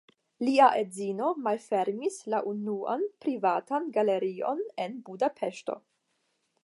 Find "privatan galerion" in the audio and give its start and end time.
3.27-4.65